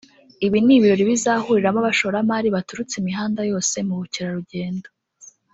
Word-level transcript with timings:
Ibi 0.45 0.57
ni 0.65 0.73
ibirori 0.77 1.03
bizahuriramo 1.09 1.77
abashoramari 1.81 2.47
baturutse 2.55 2.93
imihanda 3.01 3.41
yose 3.51 3.75
mu 3.87 3.93
bukerarugendo 3.99 4.87